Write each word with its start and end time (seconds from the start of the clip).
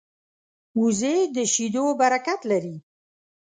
وزې 0.79 1.15
د 1.35 1.37
شیدو 1.53 1.85
برکت 1.99 2.39
لري 2.51 2.75